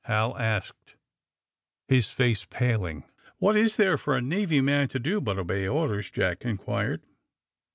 [0.01, 0.95] *' Hal asked,
[1.87, 3.03] his face paling.
[3.39, 6.09] ^^What is there for a Navy man to do but obey orders?
[6.11, 7.03] ^' Jack inquired.